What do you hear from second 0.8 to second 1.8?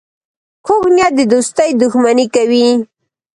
نیت د دوستۍ